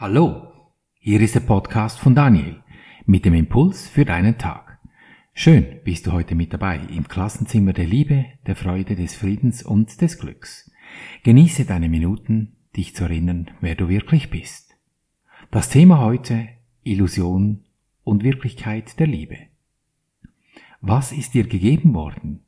Hallo, 0.00 0.52
hier 1.00 1.20
ist 1.20 1.34
der 1.34 1.40
Podcast 1.40 1.98
von 1.98 2.14
Daniel 2.14 2.62
mit 3.06 3.24
dem 3.24 3.34
Impuls 3.34 3.88
für 3.88 4.04
deinen 4.04 4.38
Tag. 4.38 4.78
Schön 5.34 5.80
bist 5.82 6.06
du 6.06 6.12
heute 6.12 6.36
mit 6.36 6.52
dabei 6.52 6.78
im 6.88 7.08
Klassenzimmer 7.08 7.72
der 7.72 7.86
Liebe, 7.86 8.26
der 8.46 8.54
Freude, 8.54 8.94
des 8.94 9.16
Friedens 9.16 9.64
und 9.64 10.00
des 10.00 10.20
Glücks. 10.20 10.70
Genieße 11.24 11.64
deine 11.64 11.88
Minuten, 11.88 12.52
dich 12.76 12.94
zu 12.94 13.06
erinnern, 13.06 13.50
wer 13.60 13.74
du 13.74 13.88
wirklich 13.88 14.30
bist. 14.30 14.76
Das 15.50 15.68
Thema 15.68 15.98
heute 15.98 16.46
Illusion 16.84 17.64
und 18.04 18.22
Wirklichkeit 18.22 19.00
der 19.00 19.08
Liebe. 19.08 19.48
Was 20.80 21.10
ist 21.10 21.34
dir 21.34 21.48
gegeben 21.48 21.92
worden? 21.92 22.44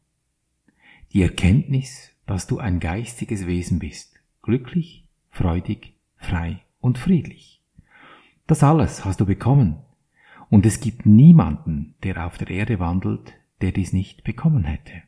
Die 1.13 1.23
Erkenntnis, 1.23 2.13
dass 2.27 2.47
du 2.47 2.61
ein 2.61 2.79
geistiges 2.79 3.49
Wesen 3.49 3.81
bist, 3.81 4.21
glücklich, 4.41 5.05
freudig, 5.31 5.95
frei 6.17 6.63
und 6.81 6.99
friedlich. 6.99 7.63
Das 8.47 8.63
alles 8.63 9.05
hast 9.05 9.21
du 9.21 9.27
bekommen, 9.27 9.79
und 10.49 10.67
es 10.67 10.81
gibt 10.81 11.07
niemanden, 11.07 11.95
der 12.03 12.27
auf 12.27 12.37
der 12.37 12.51
Erde 12.51 12.81
wandelt, 12.81 13.35
der 13.61 13.73
dies 13.73 13.93
nicht 13.93 14.25
bekommen 14.25 14.65
hätte. 14.65 15.03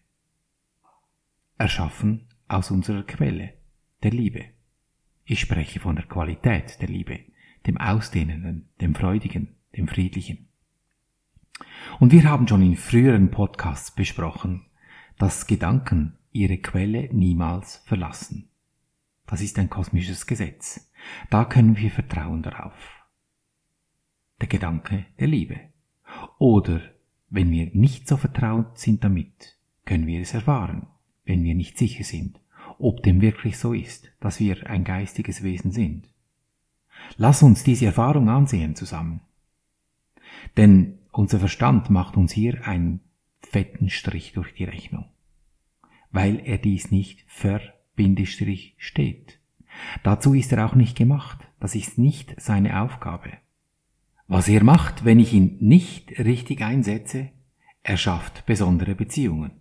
Erschaffen 1.59 2.29
aus 2.47 2.71
unserer 2.71 3.03
Quelle, 3.03 3.55
der 4.03 4.13
Liebe. 4.13 4.45
Ich 5.25 5.41
spreche 5.41 5.81
von 5.81 5.97
der 5.97 6.07
Qualität 6.07 6.81
der 6.81 6.89
Liebe, 6.89 7.21
dem 7.67 7.79
Ausdehnenden, 7.79 8.69
dem 8.81 8.95
Freudigen, 8.95 9.57
dem 9.77 9.89
Friedlichen. 9.89 10.49
Und 11.99 12.13
wir 12.13 12.25
haben 12.25 12.47
schon 12.47 12.63
in 12.63 12.77
früheren 12.77 13.31
Podcasts 13.31 13.93
besprochen, 13.93 14.67
dass 15.19 15.47
Gedanken 15.47 16.17
ihre 16.33 16.59
Quelle 16.59 17.09
niemals 17.13 17.79
verlassen. 17.87 18.49
Das 19.33 19.41
ist 19.41 19.59
ein 19.59 19.71
kosmisches 19.71 20.27
Gesetz. 20.27 20.93
Da 21.31 21.47
können 21.47 21.79
wir 21.79 21.91
vertrauen 21.91 22.43
darauf. 22.43 22.75
Der 24.43 24.47
Gedanke 24.47 25.07
der 25.19 25.27
Liebe. 25.27 25.59
Oder 26.37 26.83
wenn 27.31 27.51
wir 27.51 27.71
nicht 27.73 28.07
so 28.07 28.19
vertraut 28.19 28.79
sind 28.79 29.03
damit, 29.03 29.57
können 29.87 30.07
wir 30.07 30.21
es 30.21 30.35
erfahren, 30.35 30.87
wenn 31.25 31.45
wir 31.45 31.55
nicht 31.55 31.79
sicher 31.79 32.05
sind, 32.05 32.41
ob 32.79 33.03
dem 33.05 33.23
wirklich 33.23 33.57
so 33.57 33.73
ist, 33.73 34.13
dass 34.21 34.39
wir 34.39 34.69
ein 34.69 34.85
geistiges 34.85 35.43
Wesen 35.43 35.71
sind. 35.71 36.11
Lass 37.17 37.43
uns 37.43 37.65
diese 37.65 37.87
Erfahrung 37.87 38.29
ansehen 38.29 38.77
zusammen. 38.77 39.23
Denn 40.59 40.99
unser 41.11 41.39
Verstand 41.39 41.89
macht 41.89 42.19
uns 42.19 42.33
hier 42.33 42.69
einen 42.69 43.01
fetten 43.41 43.89
Strich 43.89 44.35
durch 44.35 44.53
die 44.53 44.65
Rechnung, 44.65 45.07
weil 46.11 46.39
er 46.45 46.59
dies 46.59 46.91
nicht 46.91 47.25
verbindestrich 47.93 48.75
steht. 48.79 49.39
Dazu 50.03 50.35
ist 50.35 50.53
er 50.53 50.67
auch 50.67 50.75
nicht 50.75 50.97
gemacht. 50.97 51.39
Das 51.61 51.75
ist 51.75 51.99
nicht 51.99 52.35
seine 52.41 52.81
Aufgabe. 52.83 53.31
Was 54.27 54.49
er 54.49 54.65
macht, 54.65 55.05
wenn 55.05 55.21
ich 55.21 55.33
ihn 55.33 55.59
nicht 55.61 56.19
richtig 56.19 56.63
einsetze, 56.63 57.31
er 57.83 57.97
schafft 57.97 58.47
besondere 58.47 58.95
Beziehungen. 58.95 59.53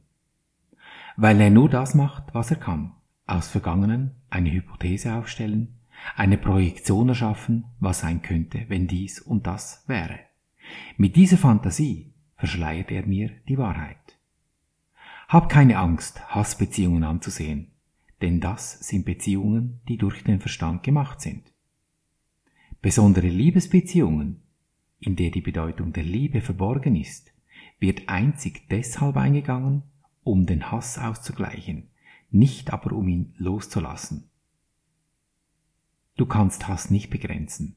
Weil 1.18 1.42
er 1.42 1.50
nur 1.50 1.70
das 1.70 1.94
macht, 1.94 2.34
was 2.34 2.52
er 2.52 2.58
kann. 2.58 2.94
Aus 3.28 3.50
Vergangenen 3.50 4.12
eine 4.30 4.52
Hypothese 4.52 5.14
aufstellen, 5.16 5.80
eine 6.16 6.38
Projektion 6.38 7.10
erschaffen, 7.10 7.66
was 7.80 8.00
sein 8.00 8.22
könnte, 8.22 8.66
wenn 8.70 8.88
dies 8.88 9.20
und 9.20 9.46
das 9.46 9.84
wäre. 9.88 10.20
Mit 10.98 11.16
dieser 11.16 11.38
Fantasie 11.38 12.14
verschleiert 12.38 12.92
er 12.92 13.06
mir 13.06 13.30
die 13.48 13.58
Wahrheit. 13.58 14.18
Hab 15.28 15.50
keine 15.50 15.78
Angst, 15.78 16.22
Hassbeziehungen 16.34 17.04
anzusehen 17.04 17.71
denn 18.22 18.40
das 18.40 18.80
sind 18.80 19.06
Beziehungen, 19.06 19.82
die 19.88 19.98
durch 19.98 20.24
den 20.24 20.40
Verstand 20.40 20.84
gemacht 20.84 21.22
sind. 21.22 21.52
Besondere 22.82 23.28
Liebesbeziehungen, 23.28 24.42
in 25.00 25.16
der 25.16 25.32
die 25.32 25.42
Bedeutung 25.42 25.94
der 25.94 26.04
Liebe 26.04 26.42
verborgen 26.42 26.96
ist, 26.96 27.34
wird 27.80 28.08
einzig 28.08 28.68
deshalb 28.70 29.18
eingegangen, 29.18 29.84
um 30.24 30.46
den 30.46 30.72
Hass 30.72 30.98
auszugleichen, 30.98 31.90
nicht 32.30 32.72
aber 32.72 32.94
um 32.94 33.08
ihn 33.08 33.34
loszulassen. 33.38 34.30
Du 36.18 36.26
kannst 36.26 36.68
Hass 36.68 36.92
nicht 36.92 37.10
begrenzen. 37.10 37.76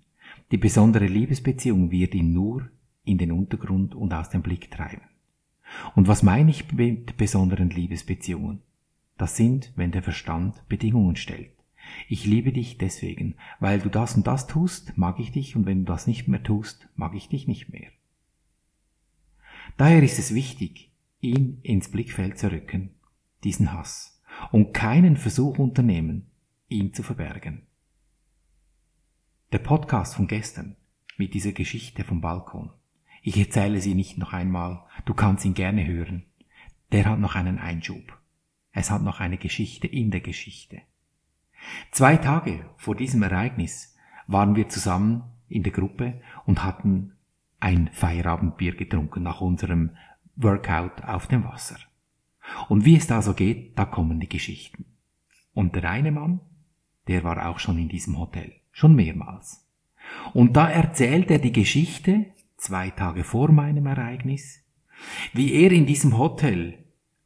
Die 0.50 0.58
besondere 0.58 1.06
Liebesbeziehung 1.06 1.90
wird 1.90 2.14
ihn 2.14 2.32
nur 2.32 2.68
in 3.04 3.18
den 3.18 3.32
Untergrund 3.32 3.94
und 3.94 4.12
aus 4.12 4.30
dem 4.30 4.42
Blick 4.42 4.70
treiben. 4.70 5.02
Und 5.94 6.08
was 6.08 6.22
meine 6.22 6.50
ich 6.50 6.72
mit 6.72 7.16
besonderen 7.16 7.70
Liebesbeziehungen? 7.70 8.62
Das 9.16 9.36
sind, 9.36 9.72
wenn 9.76 9.92
der 9.92 10.02
Verstand 10.02 10.66
Bedingungen 10.68 11.16
stellt. 11.16 11.52
Ich 12.08 12.24
liebe 12.24 12.52
dich 12.52 12.78
deswegen, 12.78 13.36
weil 13.60 13.78
du 13.78 13.88
das 13.88 14.16
und 14.16 14.26
das 14.26 14.46
tust, 14.46 14.96
mag 14.96 15.20
ich 15.20 15.32
dich, 15.32 15.54
und 15.54 15.66
wenn 15.66 15.84
du 15.84 15.92
das 15.92 16.06
nicht 16.06 16.28
mehr 16.28 16.42
tust, 16.42 16.88
mag 16.96 17.14
ich 17.14 17.28
dich 17.28 17.46
nicht 17.46 17.70
mehr. 17.70 17.90
Daher 19.76 20.02
ist 20.02 20.18
es 20.18 20.34
wichtig, 20.34 20.92
ihn 21.20 21.58
ins 21.62 21.90
Blickfeld 21.90 22.38
zu 22.38 22.50
rücken, 22.50 22.90
diesen 23.44 23.72
Hass, 23.72 24.20
und 24.50 24.72
keinen 24.72 25.16
Versuch 25.16 25.58
unternehmen, 25.58 26.30
ihn 26.68 26.92
zu 26.92 27.02
verbergen. 27.02 27.62
Der 29.52 29.58
Podcast 29.58 30.16
von 30.16 30.26
gestern 30.26 30.76
mit 31.16 31.34
dieser 31.34 31.52
Geschichte 31.52 32.02
vom 32.04 32.20
Balkon. 32.20 32.70
Ich 33.22 33.38
erzähle 33.38 33.80
sie 33.80 33.94
nicht 33.94 34.18
noch 34.18 34.32
einmal, 34.32 34.84
du 35.04 35.14
kannst 35.14 35.44
ihn 35.44 35.54
gerne 35.54 35.86
hören. 35.86 36.24
Der 36.92 37.06
hat 37.06 37.20
noch 37.20 37.36
einen 37.36 37.58
Einschub. 37.58 38.18
Es 38.74 38.90
hat 38.90 39.02
noch 39.02 39.20
eine 39.20 39.38
Geschichte 39.38 39.86
in 39.86 40.10
der 40.10 40.20
Geschichte. 40.20 40.82
Zwei 41.92 42.16
Tage 42.16 42.68
vor 42.76 42.96
diesem 42.96 43.22
Ereignis 43.22 43.96
waren 44.26 44.56
wir 44.56 44.68
zusammen 44.68 45.22
in 45.48 45.62
der 45.62 45.72
Gruppe 45.72 46.20
und 46.44 46.64
hatten 46.64 47.12
ein 47.60 47.88
Feierabendbier 47.92 48.74
getrunken 48.74 49.22
nach 49.22 49.40
unserem 49.40 49.96
Workout 50.34 51.04
auf 51.04 51.28
dem 51.28 51.44
Wasser. 51.44 51.76
Und 52.68 52.84
wie 52.84 52.96
es 52.96 53.06
da 53.06 53.22
so 53.22 53.32
geht, 53.32 53.78
da 53.78 53.84
kommen 53.84 54.18
die 54.18 54.28
Geschichten. 54.28 54.84
Und 55.54 55.76
der 55.76 55.88
eine 55.88 56.10
Mann, 56.10 56.40
der 57.06 57.22
war 57.22 57.48
auch 57.48 57.60
schon 57.60 57.78
in 57.78 57.88
diesem 57.88 58.18
Hotel, 58.18 58.52
schon 58.72 58.96
mehrmals. 58.96 59.64
Und 60.32 60.56
da 60.56 60.68
erzählt 60.68 61.30
er 61.30 61.38
die 61.38 61.52
Geschichte, 61.52 62.26
zwei 62.56 62.90
Tage 62.90 63.22
vor 63.22 63.52
meinem 63.52 63.86
Ereignis, 63.86 64.64
wie 65.32 65.52
er 65.52 65.70
in 65.70 65.86
diesem 65.86 66.18
Hotel 66.18 66.83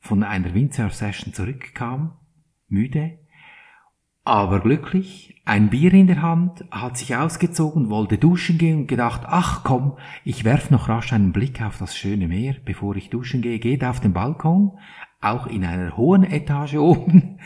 von 0.08 0.22
einer 0.22 0.54
Windsurf-Session 0.54 1.34
zurückkam, 1.34 2.16
müde, 2.68 3.18
aber 4.24 4.60
glücklich, 4.60 5.40
ein 5.44 5.68
Bier 5.68 5.92
in 5.92 6.06
der 6.06 6.22
Hand, 6.22 6.64
hat 6.70 6.96
sich 6.96 7.14
ausgezogen, 7.14 7.90
wollte 7.90 8.16
duschen 8.16 8.56
gehen 8.56 8.78
und 8.78 8.86
gedacht, 8.86 9.22
ach 9.26 9.64
komm, 9.64 9.98
ich 10.24 10.44
werf 10.44 10.70
noch 10.70 10.88
rasch 10.88 11.12
einen 11.12 11.32
Blick 11.32 11.60
auf 11.60 11.76
das 11.76 11.94
schöne 11.94 12.26
Meer, 12.26 12.56
bevor 12.64 12.96
ich 12.96 13.10
duschen 13.10 13.42
gehe, 13.42 13.58
geht 13.58 13.84
auf 13.84 14.00
den 14.00 14.14
Balkon, 14.14 14.78
auch 15.20 15.46
in 15.46 15.62
einer 15.62 15.94
hohen 15.98 16.24
Etage 16.24 16.74
oben, 16.78 17.38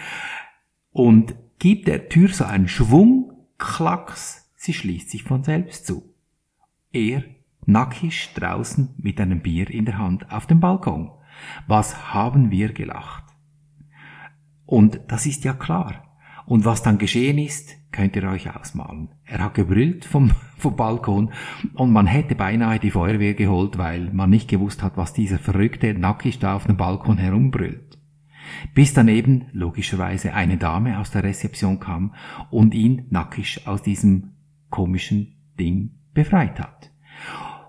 und 0.93 1.35
gibt 1.59 1.89
der 1.89 2.09
Tür 2.09 2.29
so 2.29 2.45
einen 2.45 2.69
Schwung, 2.69 3.33
klacks, 3.59 4.53
sie 4.55 4.73
schließt 4.73 5.11
sich 5.11 5.25
von 5.25 5.43
selbst 5.43 5.85
zu. 5.85 6.15
Er 6.93 7.25
nackig 7.67 8.35
draußen 8.35 8.95
mit 8.99 9.21
einem 9.21 9.41
Bier 9.41 9.69
in 9.69 9.85
der 9.85 9.99
Hand 9.99 10.31
auf 10.31 10.47
dem 10.47 10.61
Balkon. 10.61 11.11
Was 11.67 12.13
haben 12.13 12.51
wir 12.51 12.73
gelacht? 12.73 13.25
Und 14.67 15.01
das 15.09 15.27
ist 15.27 15.45
ja 15.45 15.53
klar. 15.53 16.13
Und 16.47 16.65
was 16.65 16.83
dann 16.83 16.99
geschehen 16.99 17.39
ist, 17.39 17.77
könnt 17.93 18.17
ihr 18.17 18.25
euch 18.25 18.55
ausmalen. 18.55 19.11
Er 19.25 19.41
hat 19.41 19.55
gebrüllt 19.55 20.05
vom, 20.05 20.33
vom 20.57 20.77
Balkon 20.77 21.33
und 21.75 21.93
man 21.93 22.07
hätte 22.07 22.35
beinahe 22.35 22.79
die 22.79 22.91
Feuerwehr 22.91 23.35
geholt, 23.35 23.79
weil 23.79 24.11
man 24.13 24.31
nicht 24.31 24.49
gewusst 24.49 24.83
hat, 24.83 24.97
was 24.97 25.13
dieser 25.13 25.39
verrückte 25.39 25.95
nackig 25.95 26.39
da 26.39 26.57
auf 26.57 26.65
dem 26.65 26.77
Balkon 26.77 27.19
herumbrüllt. 27.19 27.99
Bis 28.75 28.93
dann 28.93 29.09
eben 29.09 29.47
logischerweise 29.53 30.35
eine 30.35 30.57
Dame 30.57 30.99
aus 30.99 31.11
der 31.11 31.23
Rezeption 31.23 31.79
kam 31.79 32.15
und 32.51 32.75
ihn 32.75 33.07
nackig 33.11 33.67
aus 33.67 33.83
diesem 33.83 34.33
komischen 34.71 35.37
Ding 35.59 35.99
befreit 36.13 36.59
hat. 36.59 36.91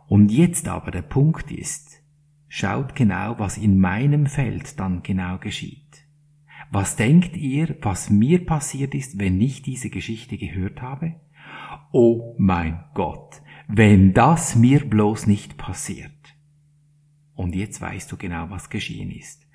Und 0.07 0.31
jetzt 0.31 0.67
aber 0.67 0.91
der 0.91 1.01
Punkt 1.01 1.51
ist, 1.51 2.02
Schaut 2.55 2.93
genau, 2.93 3.39
was 3.39 3.57
in 3.57 3.79
meinem 3.79 4.27
Feld 4.27 4.79
dann 4.79 5.01
genau 5.01 5.39
geschieht. 5.39 6.05
Was 6.69 6.95
denkt 6.95 7.35
ihr, 7.35 7.75
was 7.81 8.11
mir 8.11 8.45
passiert 8.45 8.93
ist, 8.93 9.17
wenn 9.17 9.41
ich 9.41 9.63
diese 9.63 9.89
Geschichte 9.89 10.37
gehört 10.37 10.79
habe? 10.79 11.15
Oh 11.91 12.35
mein 12.37 12.83
Gott, 12.93 13.41
wenn 13.67 14.13
das 14.13 14.55
mir 14.55 14.87
bloß 14.87 15.25
nicht 15.25 15.57
passiert. 15.57 16.35
Und 17.33 17.55
jetzt 17.55 17.81
weißt 17.81 18.11
du 18.11 18.17
genau, 18.17 18.51
was 18.51 18.69
geschehen 18.69 19.09
ist. 19.09 19.47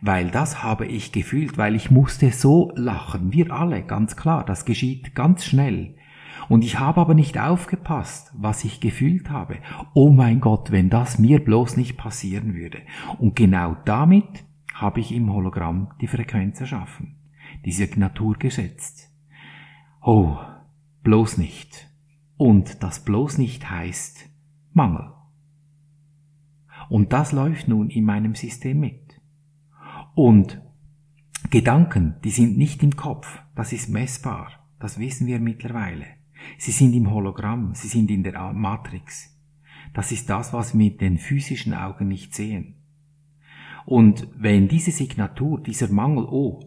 Weil 0.00 0.30
das 0.30 0.62
habe 0.62 0.86
ich 0.86 1.12
gefühlt, 1.12 1.58
weil 1.58 1.74
ich 1.74 1.90
musste 1.90 2.30
so 2.30 2.72
lachen. 2.74 3.34
Wir 3.34 3.52
alle, 3.52 3.82
ganz 3.82 4.16
klar, 4.16 4.46
das 4.46 4.64
geschieht 4.64 5.14
ganz 5.14 5.44
schnell. 5.44 5.98
Und 6.48 6.64
ich 6.64 6.78
habe 6.78 7.00
aber 7.00 7.14
nicht 7.14 7.38
aufgepasst, 7.38 8.32
was 8.36 8.64
ich 8.64 8.80
gefühlt 8.80 9.30
habe. 9.30 9.58
Oh 9.94 10.10
mein 10.10 10.40
Gott, 10.40 10.70
wenn 10.70 10.90
das 10.90 11.18
mir 11.18 11.44
bloß 11.44 11.76
nicht 11.76 11.96
passieren 11.96 12.54
würde. 12.54 12.78
Und 13.18 13.36
genau 13.36 13.76
damit 13.84 14.44
habe 14.74 15.00
ich 15.00 15.12
im 15.12 15.32
Hologramm 15.32 15.92
die 16.00 16.06
Frequenz 16.06 16.60
erschaffen, 16.60 17.16
die 17.64 17.72
Signatur 17.72 18.36
gesetzt. 18.36 19.10
Oh, 20.02 20.36
bloß 21.02 21.38
nicht. 21.38 21.88
und 22.36 22.82
das 22.82 23.04
bloß 23.04 23.38
nicht 23.38 23.70
heißt 23.70 24.28
Mangel. 24.72 25.12
Und 26.88 27.12
das 27.12 27.32
läuft 27.32 27.68
nun 27.68 27.90
in 27.90 28.04
meinem 28.04 28.34
System 28.34 28.80
mit. 28.80 29.20
Und 30.14 30.62
Gedanken, 31.50 32.16
die 32.24 32.30
sind 32.30 32.56
nicht 32.56 32.82
im 32.82 32.96
Kopf, 32.96 33.40
das 33.54 33.72
ist 33.72 33.88
messbar, 33.88 34.50
das 34.78 34.98
wissen 34.98 35.26
wir 35.26 35.40
mittlerweile. 35.40 36.06
Sie 36.58 36.72
sind 36.72 36.94
im 36.94 37.10
Hologramm, 37.10 37.74
sie 37.74 37.88
sind 37.88 38.10
in 38.10 38.22
der 38.22 38.52
Matrix. 38.52 39.36
Das 39.94 40.12
ist 40.12 40.28
das, 40.28 40.52
was 40.52 40.74
wir 40.74 40.84
mit 40.84 41.00
den 41.00 41.18
physischen 41.18 41.74
Augen 41.74 42.08
nicht 42.08 42.34
sehen. 42.34 42.74
Und 43.84 44.28
wenn 44.36 44.68
diese 44.68 44.90
Signatur, 44.90 45.60
dieser 45.60 45.88
Mangel, 45.88 46.24
oh, 46.24 46.60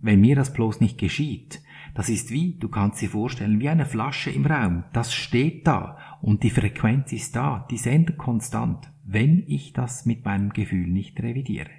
wenn 0.00 0.20
mir 0.20 0.34
das 0.34 0.52
bloß 0.52 0.80
nicht 0.80 0.98
geschieht, 0.98 1.62
das 1.94 2.08
ist 2.08 2.30
wie, 2.30 2.54
du 2.58 2.68
kannst 2.68 3.02
dir 3.02 3.10
vorstellen, 3.10 3.60
wie 3.60 3.68
eine 3.68 3.84
Flasche 3.84 4.30
im 4.30 4.46
Raum, 4.46 4.84
das 4.92 5.12
steht 5.12 5.66
da 5.66 5.98
und 6.22 6.42
die 6.42 6.50
Frequenz 6.50 7.12
ist 7.12 7.36
da, 7.36 7.66
die 7.70 7.76
sendet 7.76 8.16
konstant, 8.16 8.90
wenn 9.04 9.44
ich 9.46 9.74
das 9.74 10.06
mit 10.06 10.24
meinem 10.24 10.50
Gefühl 10.50 10.86
nicht 10.86 11.22
revidiere. 11.22 11.70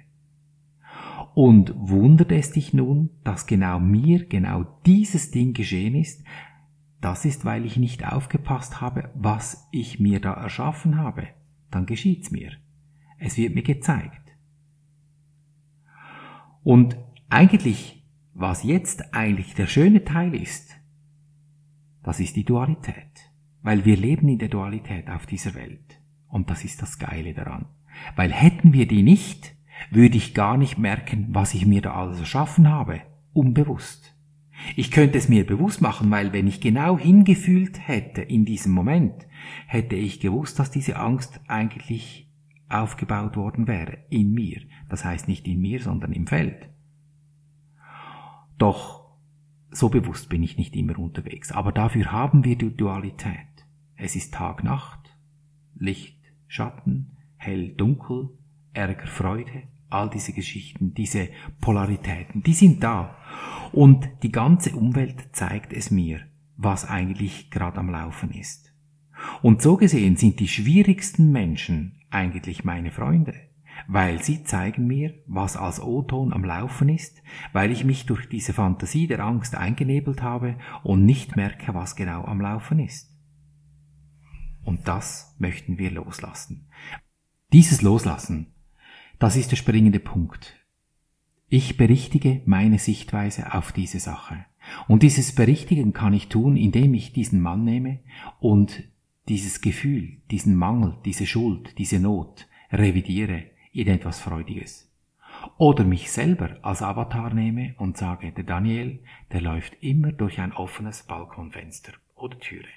Und 1.34 1.74
wundert 1.76 2.30
es 2.30 2.52
dich 2.52 2.72
nun, 2.72 3.10
dass 3.24 3.46
genau 3.46 3.80
mir 3.80 4.26
genau 4.26 4.64
dieses 4.86 5.32
Ding 5.32 5.52
geschehen 5.52 5.96
ist? 5.96 6.22
Das 7.04 7.26
ist, 7.26 7.44
weil 7.44 7.66
ich 7.66 7.76
nicht 7.76 8.10
aufgepasst 8.10 8.80
habe, 8.80 9.10
was 9.14 9.68
ich 9.72 10.00
mir 10.00 10.20
da 10.20 10.32
erschaffen 10.32 10.96
habe. 10.96 11.28
Dann 11.70 11.84
geschieht's 11.84 12.30
mir. 12.30 12.52
Es 13.18 13.36
wird 13.36 13.54
mir 13.54 13.62
gezeigt. 13.62 14.32
Und 16.62 16.96
eigentlich, 17.28 18.02
was 18.32 18.62
jetzt 18.62 19.12
eigentlich 19.12 19.52
der 19.52 19.66
schöne 19.66 20.06
Teil 20.06 20.34
ist, 20.34 20.70
das 22.02 22.20
ist 22.20 22.36
die 22.36 22.44
Dualität. 22.46 23.30
Weil 23.60 23.84
wir 23.84 23.98
leben 23.98 24.30
in 24.30 24.38
der 24.38 24.48
Dualität 24.48 25.10
auf 25.10 25.26
dieser 25.26 25.54
Welt. 25.54 26.00
Und 26.28 26.48
das 26.48 26.64
ist 26.64 26.80
das 26.80 26.98
Geile 26.98 27.34
daran. 27.34 27.66
Weil 28.16 28.32
hätten 28.32 28.72
wir 28.72 28.88
die 28.88 29.02
nicht, 29.02 29.54
würde 29.90 30.16
ich 30.16 30.32
gar 30.32 30.56
nicht 30.56 30.78
merken, 30.78 31.26
was 31.32 31.52
ich 31.52 31.66
mir 31.66 31.82
da 31.82 31.92
alles 31.96 32.20
erschaffen 32.20 32.70
habe, 32.70 33.02
unbewusst. 33.34 34.13
Ich 34.76 34.90
könnte 34.90 35.18
es 35.18 35.28
mir 35.28 35.46
bewusst 35.46 35.80
machen, 35.80 36.10
weil 36.10 36.32
wenn 36.32 36.46
ich 36.46 36.60
genau 36.60 36.98
hingefühlt 36.98 37.86
hätte 37.86 38.22
in 38.22 38.44
diesem 38.44 38.72
Moment, 38.72 39.26
hätte 39.66 39.96
ich 39.96 40.20
gewusst, 40.20 40.58
dass 40.58 40.70
diese 40.70 40.96
Angst 40.96 41.40
eigentlich 41.48 42.30
aufgebaut 42.68 43.36
worden 43.36 43.68
wäre 43.68 43.98
in 44.10 44.32
mir. 44.32 44.60
Das 44.88 45.04
heißt 45.04 45.28
nicht 45.28 45.46
in 45.46 45.60
mir, 45.60 45.80
sondern 45.80 46.12
im 46.12 46.26
Feld. 46.26 46.70
Doch 48.58 49.04
so 49.70 49.88
bewusst 49.88 50.28
bin 50.28 50.42
ich 50.42 50.56
nicht 50.56 50.76
immer 50.76 50.98
unterwegs. 50.98 51.52
Aber 51.52 51.72
dafür 51.72 52.12
haben 52.12 52.44
wir 52.44 52.56
die 52.56 52.74
Dualität. 52.74 53.34
Es 53.96 54.16
ist 54.16 54.34
Tag, 54.34 54.64
Nacht, 54.64 55.16
Licht, 55.74 56.20
Schatten, 56.46 57.16
hell, 57.36 57.74
dunkel, 57.74 58.30
Ärger, 58.72 59.06
Freude, 59.06 59.64
all 59.94 60.10
diese 60.10 60.32
Geschichten, 60.32 60.92
diese 60.94 61.28
Polaritäten, 61.60 62.42
die 62.42 62.52
sind 62.52 62.82
da. 62.82 63.16
Und 63.72 64.08
die 64.22 64.32
ganze 64.32 64.76
Umwelt 64.76 65.30
zeigt 65.32 65.72
es 65.72 65.90
mir, 65.90 66.20
was 66.56 66.88
eigentlich 66.88 67.50
gerade 67.50 67.78
am 67.78 67.90
Laufen 67.90 68.30
ist. 68.30 68.72
Und 69.42 69.62
so 69.62 69.76
gesehen 69.76 70.16
sind 70.16 70.40
die 70.40 70.48
schwierigsten 70.48 71.30
Menschen 71.32 72.00
eigentlich 72.10 72.64
meine 72.64 72.90
Freunde, 72.90 73.34
weil 73.88 74.22
sie 74.22 74.44
zeigen 74.44 74.86
mir, 74.86 75.14
was 75.26 75.56
als 75.56 75.80
O-Ton 75.80 76.32
am 76.32 76.44
Laufen 76.44 76.88
ist, 76.88 77.22
weil 77.52 77.72
ich 77.72 77.84
mich 77.84 78.06
durch 78.06 78.28
diese 78.28 78.52
Fantasie 78.52 79.06
der 79.06 79.20
Angst 79.20 79.54
eingenebelt 79.54 80.22
habe 80.22 80.56
und 80.82 81.04
nicht 81.04 81.36
merke, 81.36 81.74
was 81.74 81.96
genau 81.96 82.24
am 82.24 82.40
Laufen 82.40 82.78
ist. 82.78 83.10
Und 84.62 84.88
das 84.88 85.34
möchten 85.38 85.78
wir 85.78 85.90
loslassen. 85.90 86.68
Dieses 87.52 87.82
Loslassen 87.82 88.53
das 89.18 89.36
ist 89.36 89.50
der 89.50 89.56
springende 89.56 90.00
Punkt. 90.00 90.54
Ich 91.48 91.76
berichtige 91.76 92.42
meine 92.46 92.78
Sichtweise 92.78 93.54
auf 93.54 93.72
diese 93.72 94.00
Sache. 94.00 94.44
Und 94.88 95.02
dieses 95.02 95.34
Berichtigen 95.34 95.92
kann 95.92 96.14
ich 96.14 96.28
tun, 96.28 96.56
indem 96.56 96.94
ich 96.94 97.12
diesen 97.12 97.40
Mann 97.40 97.64
nehme 97.64 98.00
und 98.40 98.84
dieses 99.28 99.60
Gefühl, 99.60 100.18
diesen 100.30 100.56
Mangel, 100.56 100.96
diese 101.04 101.26
Schuld, 101.26 101.78
diese 101.78 102.00
Not 102.00 102.48
revidiere 102.72 103.44
in 103.72 103.88
etwas 103.88 104.20
Freudiges. 104.20 104.90
Oder 105.58 105.84
mich 105.84 106.10
selber 106.10 106.58
als 106.62 106.82
Avatar 106.82 107.32
nehme 107.32 107.74
und 107.78 107.96
sage, 107.96 108.32
der 108.32 108.44
Daniel, 108.44 109.00
der 109.32 109.40
läuft 109.40 109.76
immer 109.80 110.12
durch 110.12 110.40
ein 110.40 110.52
offenes 110.52 111.02
Balkonfenster 111.04 111.92
oder 112.14 112.38
Türe. 112.38 112.68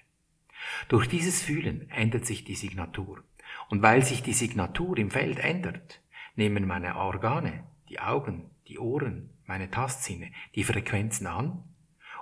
Durch 0.90 1.08
dieses 1.08 1.42
Fühlen 1.42 1.90
ändert 1.92 2.26
sich 2.26 2.44
die 2.44 2.56
Signatur. 2.56 3.24
Und 3.70 3.82
weil 3.82 4.04
sich 4.04 4.24
die 4.24 4.34
Signatur 4.34 4.98
im 4.98 5.10
Feld 5.10 5.40
ändert, 5.40 6.02
nehmen 6.38 6.66
meine 6.66 6.96
Organe, 6.96 7.64
die 7.90 8.00
Augen, 8.00 8.50
die 8.68 8.80
Ohren, 8.80 9.30
meine 9.46 9.72
Tastsinne, 9.72 10.32
die 10.56 10.64
Frequenzen 10.64 11.28
an 11.28 11.64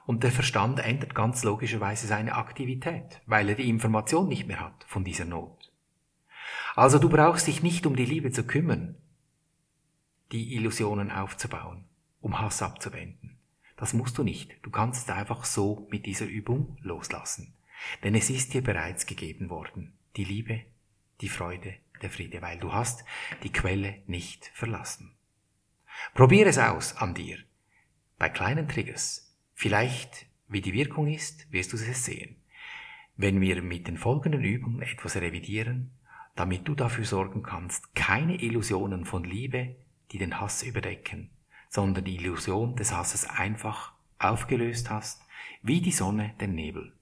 und 0.05 0.23
der 0.23 0.31
Verstand 0.31 0.79
ändert 0.79 1.15
ganz 1.15 1.43
logischerweise 1.43 2.07
seine 2.07 2.35
Aktivität, 2.35 3.21
weil 3.25 3.49
er 3.49 3.55
die 3.55 3.69
Information 3.69 4.27
nicht 4.27 4.47
mehr 4.47 4.59
hat 4.59 4.85
von 4.87 5.03
dieser 5.03 5.25
Not. 5.25 5.71
Also 6.75 6.99
du 6.99 7.09
brauchst 7.09 7.47
dich 7.47 7.63
nicht 7.63 7.85
um 7.85 7.95
die 7.95 8.05
Liebe 8.05 8.31
zu 8.31 8.45
kümmern, 8.45 8.95
die 10.31 10.55
Illusionen 10.55 11.11
aufzubauen, 11.11 11.85
um 12.21 12.39
Hass 12.39 12.61
abzuwenden. 12.61 13.37
Das 13.77 13.93
musst 13.93 14.17
du 14.17 14.23
nicht. 14.23 14.55
Du 14.61 14.69
kannst 14.69 15.09
es 15.09 15.15
einfach 15.15 15.45
so 15.45 15.87
mit 15.91 16.05
dieser 16.05 16.25
Übung 16.25 16.77
loslassen. 16.81 17.53
Denn 18.03 18.15
es 18.15 18.29
ist 18.29 18.53
dir 18.53 18.63
bereits 18.63 19.05
gegeben 19.05 19.49
worden. 19.49 19.93
Die 20.15 20.23
Liebe, 20.23 20.61
die 21.21 21.29
Freude, 21.29 21.75
der 22.05 22.11
Friede, 22.11 22.41
weil 22.41 22.59
du 22.59 22.71
hast 22.71 23.03
die 23.43 23.51
Quelle 23.51 24.03
nicht 24.05 24.51
verlassen. 24.53 25.15
Probier 26.13 26.45
es 26.45 26.57
aus 26.57 26.95
an 26.97 27.15
dir. 27.15 27.39
Bei 28.17 28.29
kleinen 28.29 28.67
Triggers. 28.67 29.35
Vielleicht, 29.53 30.27
wie 30.47 30.61
die 30.61 30.73
Wirkung 30.73 31.07
ist, 31.07 31.51
wirst 31.51 31.73
du 31.73 31.77
es 31.77 32.05
sehen. 32.05 32.35
Wenn 33.17 33.41
wir 33.41 33.61
mit 33.61 33.87
den 33.87 33.97
folgenden 33.97 34.43
Übungen 34.43 34.81
etwas 34.81 35.15
revidieren, 35.15 35.91
damit 36.35 36.67
du 36.67 36.75
dafür 36.75 37.05
sorgen 37.05 37.41
kannst, 37.41 37.95
keine 37.95 38.35
Illusionen 38.39 39.05
von 39.05 39.23
Liebe, 39.23 39.75
die 40.11 40.19
den 40.19 40.39
Hass 40.39 40.61
überdecken, 40.61 41.31
sondern 41.69 42.03
die 42.03 42.17
Illusion 42.17 42.75
des 42.75 42.91
Hasses 42.93 43.25
einfach 43.25 43.93
aufgelöst 44.19 44.89
hast, 44.89 45.21
wie 45.63 45.81
die 45.81 45.91
Sonne 45.91 46.35
den 46.39 46.53
Nebel. 46.53 46.93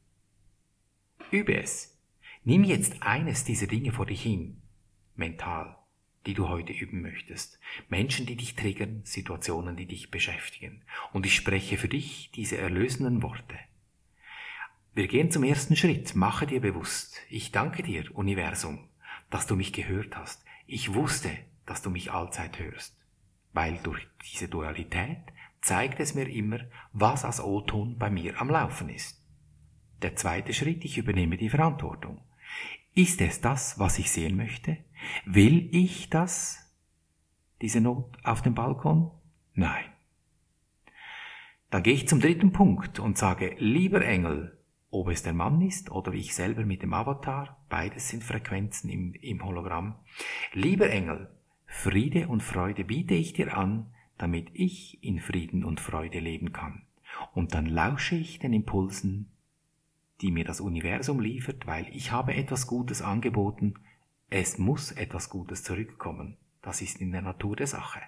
Übe 1.32 1.58
es. 1.58 2.00
Nimm 2.46 2.64
jetzt 2.64 3.02
eines 3.02 3.44
dieser 3.44 3.68
Dinge 3.68 3.92
vor 3.92 4.06
dich 4.06 4.22
hin 4.22 4.63
mental, 5.16 5.78
die 6.26 6.34
du 6.34 6.50
heute 6.50 6.74
üben 6.74 7.02
möchtest. 7.02 7.60
Menschen, 7.90 8.26
die 8.26 8.36
dich 8.36 8.56
triggern, 8.56 9.02
Situationen, 9.04 9.76
die 9.76 9.86
dich 9.86 10.12
beschäftigen. 10.12 10.82
Und 11.12 11.26
ich 11.26 11.36
spreche 11.36 11.78
für 11.78 11.90
dich 11.90 12.32
diese 12.32 12.58
erlösenden 12.58 13.22
Worte. 13.22 13.58
Wir 14.96 15.08
gehen 15.08 15.32
zum 15.32 15.44
ersten 15.44 15.76
Schritt. 15.76 16.16
Mache 16.16 16.46
dir 16.46 16.62
bewusst. 16.62 17.20
Ich 17.30 17.52
danke 17.52 17.84
dir, 17.84 18.16
Universum, 18.16 18.88
dass 19.30 19.48
du 19.48 19.56
mich 19.56 19.74
gehört 19.74 20.16
hast. 20.16 20.46
Ich 20.68 20.94
wusste, 20.94 21.32
dass 21.66 21.82
du 21.82 21.90
mich 21.90 22.12
allzeit 22.12 22.60
hörst. 22.60 22.96
Weil 23.54 23.80
durch 23.84 24.08
diese 24.32 24.48
Dualität 24.48 25.18
zeigt 25.62 26.00
es 26.00 26.14
mir 26.14 26.28
immer, 26.28 26.60
was 26.92 27.26
als 27.26 27.42
O-Ton 27.42 27.98
bei 27.98 28.10
mir 28.10 28.40
am 28.40 28.50
Laufen 28.50 28.90
ist. 28.90 29.22
Der 30.02 30.16
zweite 30.16 30.54
Schritt, 30.54 30.84
ich 30.84 30.98
übernehme 30.98 31.38
die 31.38 31.50
Verantwortung. 31.50 32.22
Ist 32.96 33.22
es 33.22 33.42
das, 33.42 33.80
was 33.80 33.98
ich 33.98 34.12
sehen 34.12 34.38
möchte? 34.38 34.78
Will 35.26 35.68
ich 35.72 36.10
das? 36.10 36.72
Diese 37.62 37.82
Not 37.82 38.18
auf 38.24 38.44
dem 38.44 38.54
Balkon? 38.54 39.10
Nein. 39.56 39.86
Dann 41.72 41.82
gehe 41.82 41.96
ich 41.96 42.08
zum 42.08 42.20
dritten 42.20 42.52
Punkt 42.52 43.00
und 43.00 43.18
sage, 43.18 43.56
lieber 43.58 44.06
Engel, 44.06 44.60
ob 44.92 45.10
es 45.10 45.24
der 45.24 45.34
Mann 45.34 45.60
ist 45.62 45.90
oder 45.90 46.14
ich 46.14 46.36
selber 46.36 46.66
mit 46.66 46.84
dem 46.84 46.94
Avatar, 46.94 47.66
beides 47.68 48.10
sind 48.10 48.24
Frequenzen 48.24 48.92
im, 48.92 49.14
im 49.14 49.44
Hologramm. 49.44 49.96
Lieber 50.52 50.88
Engel, 50.92 51.32
Friede 51.66 52.28
und 52.28 52.44
Freude 52.44 52.84
biete 52.84 53.16
ich 53.16 53.34
dir 53.34 53.58
an, 53.58 53.88
damit 54.20 54.52
ich 54.54 55.04
in 55.04 55.20
Frieden 55.20 55.64
und 55.64 55.80
Freude 55.80 56.20
leben 56.20 56.54
kann. 56.54 56.84
Und 57.34 57.56
dann 57.56 57.66
lausche 57.66 58.16
ich 58.16 58.38
den 58.38 58.54
Impulsen 58.54 59.33
die 60.22 60.32
mir 60.32 60.46
das 60.46 60.62
Universum 60.62 61.20
liefert, 61.20 61.68
weil 61.68 61.88
ich 61.94 62.12
habe 62.12 62.34
etwas 62.34 62.68
Gutes 62.68 63.02
angeboten, 63.02 63.76
es 64.30 64.58
muss 64.58 64.92
etwas 64.92 65.30
Gutes 65.30 65.64
zurückkommen. 65.64 66.38
Das 66.62 66.82
ist 66.82 67.02
in 67.02 67.12
der 67.12 67.22
Natur 67.22 67.56
der 67.56 67.68
Sache. 67.68 68.02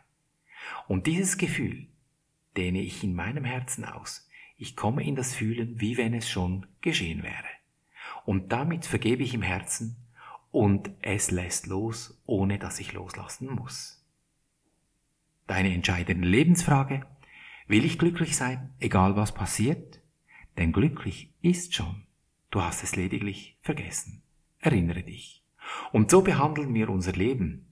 Und 0.88 1.08
dieses 1.08 1.38
Gefühl 1.38 1.88
dehne 2.58 2.82
ich 2.82 3.04
in 3.04 3.14
meinem 3.14 3.44
Herzen 3.44 3.86
aus. 3.86 4.28
Ich 4.58 4.76
komme 4.76 5.04
in 5.04 5.16
das 5.16 5.36
Fühlen, 5.36 5.80
wie 5.82 5.98
wenn 5.98 6.14
es 6.14 6.30
schon 6.30 6.66
geschehen 6.82 7.24
wäre. 7.24 7.50
Und 8.26 8.52
damit 8.52 8.86
vergebe 8.86 9.24
ich 9.24 9.34
im 9.34 9.42
Herzen 9.42 9.98
und 10.52 10.90
es 11.02 11.32
lässt 11.32 11.68
los, 11.68 12.22
ohne 12.26 12.58
dass 12.58 12.80
ich 12.80 12.94
loslassen 12.94 13.50
muss. 13.54 14.04
Deine 15.48 15.74
entscheidende 15.74 16.28
Lebensfrage, 16.28 17.06
will 17.68 17.86
ich 17.86 18.00
glücklich 18.00 18.36
sein, 18.36 18.74
egal 18.80 19.16
was 19.16 19.34
passiert? 19.34 20.02
Denn 20.58 20.72
glücklich 20.72 21.34
ist 21.42 21.74
schon 21.74 22.06
Du 22.56 22.62
hast 22.62 22.84
es 22.84 22.96
lediglich 22.96 23.58
vergessen. 23.60 24.22
Erinnere 24.60 25.04
dich. 25.04 25.44
Und 25.92 26.10
so 26.10 26.22
behandeln 26.22 26.74
wir 26.74 26.90
unser 26.90 27.12
Leben 27.12 27.68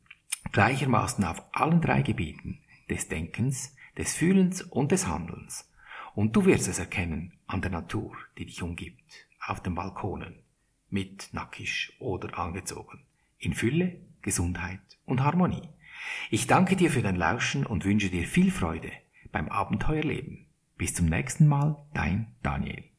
gleichermaßen 0.51 1.23
auf 1.23 1.41
allen 1.53 1.79
drei 1.79 2.01
Gebieten 2.01 2.59
des 2.89 3.07
Denkens, 3.07 3.77
des 3.97 4.13
Fühlens 4.13 4.61
und 4.61 4.91
des 4.91 5.07
Handelns. 5.07 5.71
Und 6.15 6.35
du 6.35 6.45
wirst 6.45 6.67
es 6.67 6.79
erkennen 6.79 7.31
an 7.47 7.61
der 7.61 7.71
Natur, 7.71 8.13
die 8.37 8.45
dich 8.45 8.61
umgibt, 8.61 9.25
auf 9.47 9.63
den 9.63 9.73
Balkonen, 9.73 10.39
mit 10.89 11.29
nackig 11.31 11.95
oder 11.99 12.37
angezogen, 12.37 13.05
in 13.37 13.53
Fülle, 13.53 14.01
Gesundheit 14.21 14.81
und 15.05 15.23
Harmonie. 15.23 15.69
Ich 16.29 16.45
danke 16.45 16.75
dir 16.75 16.91
für 16.91 17.01
dein 17.01 17.15
Lauschen 17.15 17.65
und 17.65 17.85
wünsche 17.85 18.09
dir 18.09 18.27
viel 18.27 18.51
Freude 18.51 18.91
beim 19.31 19.47
Abenteuerleben. 19.47 20.45
Bis 20.83 20.95
zum 20.95 21.05
nächsten 21.05 21.47
Mal, 21.47 21.77
dein 21.93 22.35
Daniel. 22.41 22.92